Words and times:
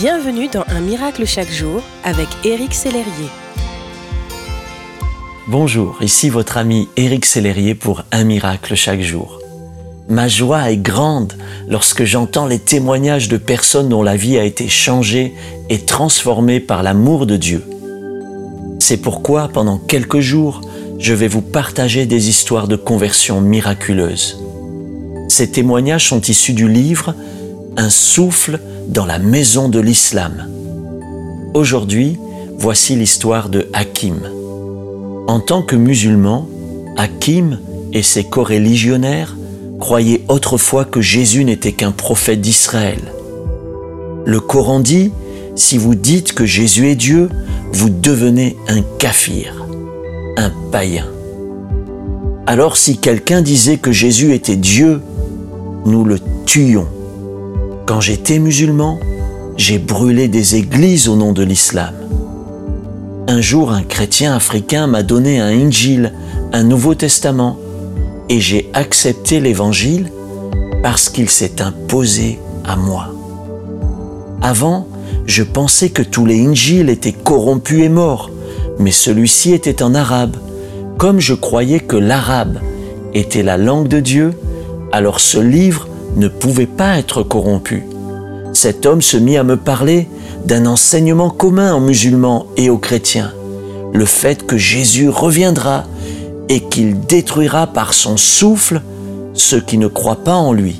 Bienvenue 0.00 0.48
dans 0.48 0.64
Un 0.68 0.80
miracle 0.80 1.26
chaque 1.26 1.50
jour 1.50 1.82
avec 2.04 2.26
Éric 2.42 2.72
Sellerier. 2.72 3.28
Bonjour, 5.46 5.98
ici 6.00 6.30
votre 6.30 6.56
ami 6.56 6.88
Éric 6.96 7.26
Sellerier 7.26 7.74
pour 7.74 8.04
Un 8.10 8.24
miracle 8.24 8.76
chaque 8.76 9.02
jour. 9.02 9.38
Ma 10.08 10.26
joie 10.26 10.70
est 10.70 10.78
grande 10.78 11.34
lorsque 11.68 12.04
j'entends 12.04 12.46
les 12.46 12.58
témoignages 12.58 13.28
de 13.28 13.36
personnes 13.36 13.90
dont 13.90 14.02
la 14.02 14.16
vie 14.16 14.38
a 14.38 14.44
été 14.44 14.68
changée 14.68 15.34
et 15.68 15.80
transformée 15.80 16.60
par 16.60 16.82
l'amour 16.82 17.26
de 17.26 17.36
Dieu. 17.36 17.62
C'est 18.78 19.02
pourquoi 19.02 19.48
pendant 19.48 19.76
quelques 19.76 20.20
jours, 20.20 20.62
je 20.98 21.12
vais 21.12 21.28
vous 21.28 21.42
partager 21.42 22.06
des 22.06 22.30
histoires 22.30 22.68
de 22.68 22.76
conversion 22.76 23.42
miraculeuses. 23.42 24.42
Ces 25.28 25.50
témoignages 25.50 26.08
sont 26.08 26.22
issus 26.22 26.54
du 26.54 26.68
livre 26.68 27.14
Souffle 27.88 28.60
dans 28.88 29.06
la 29.06 29.18
maison 29.18 29.68
de 29.68 29.80
l'islam. 29.80 30.46
Aujourd'hui, 31.54 32.18
voici 32.58 32.96
l'histoire 32.96 33.48
de 33.48 33.68
Hakim. 33.72 34.18
En 35.26 35.40
tant 35.40 35.62
que 35.62 35.76
musulman, 35.76 36.48
Hakim 36.96 37.58
et 37.92 38.02
ses 38.02 38.24
coreligionnaires 38.24 39.36
croyaient 39.78 40.24
autrefois 40.28 40.84
que 40.84 41.00
Jésus 41.00 41.44
n'était 41.44 41.72
qu'un 41.72 41.92
prophète 41.92 42.40
d'Israël. 42.40 43.00
Le 44.26 44.40
Coran 44.40 44.80
dit, 44.80 45.12
si 45.56 45.78
vous 45.78 45.94
dites 45.94 46.34
que 46.34 46.44
Jésus 46.44 46.88
est 46.88 46.96
Dieu, 46.96 47.28
vous 47.72 47.88
devenez 47.88 48.56
un 48.68 48.82
kafir, 48.98 49.64
un 50.36 50.50
païen. 50.70 51.06
Alors 52.46 52.76
si 52.76 52.98
quelqu'un 52.98 53.42
disait 53.42 53.78
que 53.78 53.92
Jésus 53.92 54.34
était 54.34 54.56
Dieu, 54.56 55.00
nous 55.86 56.04
le 56.04 56.18
tuions. 56.46 56.88
Quand 57.90 58.00
j'étais 58.00 58.38
musulman, 58.38 59.00
j'ai 59.56 59.80
brûlé 59.80 60.28
des 60.28 60.54
églises 60.54 61.08
au 61.08 61.16
nom 61.16 61.32
de 61.32 61.42
l'islam. 61.42 61.92
Un 63.26 63.40
jour, 63.40 63.72
un 63.72 63.82
chrétien 63.82 64.32
africain 64.32 64.86
m'a 64.86 65.02
donné 65.02 65.40
un 65.40 65.48
Injil, 65.48 66.12
un 66.52 66.62
Nouveau 66.62 66.94
Testament, 66.94 67.58
et 68.28 68.38
j'ai 68.38 68.70
accepté 68.74 69.40
l'Évangile 69.40 70.12
parce 70.84 71.08
qu'il 71.08 71.28
s'est 71.28 71.60
imposé 71.60 72.38
à 72.64 72.76
moi. 72.76 73.08
Avant, 74.40 74.86
je 75.26 75.42
pensais 75.42 75.90
que 75.90 76.02
tous 76.02 76.26
les 76.26 76.46
Injils 76.46 76.90
étaient 76.90 77.10
corrompus 77.10 77.82
et 77.82 77.88
morts, 77.88 78.30
mais 78.78 78.92
celui-ci 78.92 79.52
était 79.52 79.82
en 79.82 79.96
arabe. 79.96 80.36
Comme 80.96 81.18
je 81.18 81.34
croyais 81.34 81.80
que 81.80 81.96
l'arabe 81.96 82.60
était 83.14 83.42
la 83.42 83.56
langue 83.56 83.88
de 83.88 83.98
Dieu, 83.98 84.30
alors 84.92 85.18
ce 85.18 85.38
livre 85.38 85.88
ne 86.16 86.28
pouvait 86.28 86.66
pas 86.66 86.98
être 86.98 87.22
corrompu. 87.22 87.84
Cet 88.62 88.84
homme 88.84 89.00
se 89.00 89.16
mit 89.16 89.38
à 89.38 89.42
me 89.42 89.56
parler 89.56 90.06
d'un 90.44 90.66
enseignement 90.66 91.30
commun 91.30 91.74
aux 91.74 91.80
musulmans 91.80 92.44
et 92.58 92.68
aux 92.68 92.76
chrétiens, 92.76 93.32
le 93.94 94.04
fait 94.04 94.46
que 94.46 94.58
Jésus 94.58 95.08
reviendra 95.08 95.84
et 96.50 96.60
qu'il 96.64 97.00
détruira 97.00 97.68
par 97.68 97.94
son 97.94 98.18
souffle 98.18 98.82
ceux 99.32 99.62
qui 99.62 99.78
ne 99.78 99.86
croient 99.86 100.24
pas 100.24 100.34
en 100.34 100.52
lui. 100.52 100.78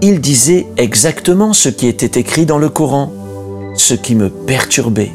Il 0.00 0.22
disait 0.22 0.66
exactement 0.78 1.52
ce 1.52 1.68
qui 1.68 1.88
était 1.88 2.18
écrit 2.18 2.46
dans 2.46 2.56
le 2.56 2.70
Coran, 2.70 3.12
ce 3.74 3.92
qui 3.92 4.14
me 4.14 4.30
perturbait. 4.30 5.12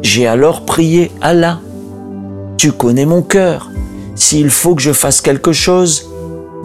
J'ai 0.00 0.26
alors 0.26 0.64
prié 0.64 1.10
Allah. 1.20 1.60
Tu 2.56 2.72
connais 2.72 3.04
mon 3.04 3.20
cœur. 3.20 3.70
S'il 4.14 4.48
faut 4.48 4.74
que 4.74 4.80
je 4.80 4.94
fasse 4.94 5.20
quelque 5.20 5.52
chose, 5.52 6.08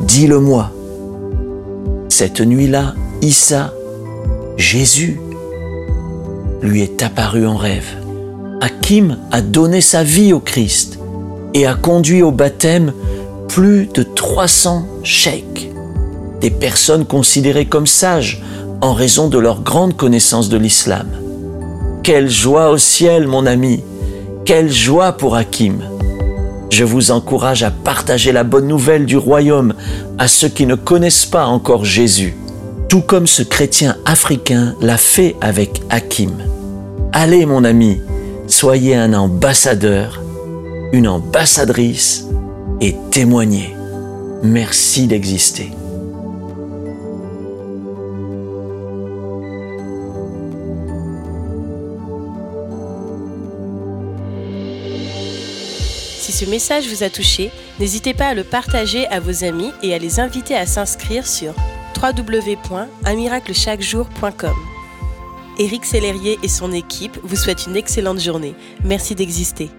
dis-le-moi. 0.08 0.72
Cette 2.08 2.40
nuit-là, 2.40 2.94
Issa, 3.24 3.74
Jésus, 4.58 5.18
lui 6.62 6.82
est 6.82 7.02
apparu 7.02 7.48
en 7.48 7.56
rêve. 7.56 7.88
Hakim 8.60 9.18
a 9.32 9.40
donné 9.40 9.80
sa 9.80 10.04
vie 10.04 10.34
au 10.34 10.42
Christ 10.42 11.00
et 11.54 11.66
a 11.66 11.74
conduit 11.74 12.22
au 12.22 12.32
baptême 12.32 12.92
plus 13.48 13.88
de 13.94 14.04
300 14.04 14.86
cheikhs, 15.04 15.72
des 16.42 16.50
personnes 16.50 17.06
considérées 17.06 17.66
comme 17.66 17.88
sages 17.88 18.44
en 18.82 18.92
raison 18.92 19.30
de 19.30 19.38
leur 19.38 19.62
grande 19.62 19.96
connaissance 19.96 20.50
de 20.50 20.58
l'islam. 20.58 21.08
Quelle 22.04 22.30
joie 22.30 22.72
au 22.72 22.78
ciel, 22.78 23.30
mon 23.30 23.46
ami, 23.46 23.86
quelle 24.44 24.70
joie 24.70 25.14
pour 25.14 25.38
Hakim. 25.38 25.78
Je 26.70 26.84
vous 26.84 27.12
encourage 27.12 27.64
à 27.64 27.72
partager 27.72 28.34
la 28.34 28.44
bonne 28.44 28.68
nouvelle 28.68 29.06
du 29.06 29.16
royaume 29.16 29.76
à 30.18 30.28
ceux 30.28 30.50
qui 30.50 30.66
ne 30.66 30.76
connaissent 30.76 31.26
pas 31.26 31.46
encore 31.46 31.86
Jésus, 31.86 32.36
tout 32.94 33.02
comme 33.02 33.26
ce 33.26 33.42
chrétien 33.42 33.98
africain 34.06 34.76
l'a 34.80 34.98
fait 34.98 35.36
avec 35.42 35.82
Hakim. 35.90 36.30
Allez 37.12 37.48
mon 37.48 37.64
ami, 37.64 38.00
soyez 38.46 38.96
un 38.96 39.16
ambassadeur, 39.16 40.22
une 40.92 41.08
ambassadrice 41.08 42.28
et 42.82 42.96
témoignez. 43.10 43.76
Merci 44.44 45.08
d'exister. 45.08 45.72
Si 56.20 56.32
ce 56.32 56.46
message 56.46 56.88
vous 56.90 57.02
a 57.02 57.10
touché, 57.10 57.50
n'hésitez 57.80 58.14
pas 58.14 58.28
à 58.28 58.34
le 58.36 58.44
partager 58.44 59.08
à 59.08 59.20
vos 59.20 59.44
amis 59.44 59.72
et 59.82 59.96
à 59.96 59.98
les 59.98 60.20
inviter 60.20 60.56
à 60.56 60.68
s'inscrire 60.68 61.26
sur 61.26 61.56
www.unmiraclechaquejour.com. 62.02 64.56
Éric 65.60 65.86
Sellerier 65.86 66.40
et 66.42 66.48
son 66.48 66.72
équipe 66.72 67.20
vous 67.24 67.36
souhaitent 67.36 67.68
une 67.68 67.76
excellente 67.76 68.20
journée. 68.20 68.56
Merci 68.84 69.14
d'exister. 69.16 69.70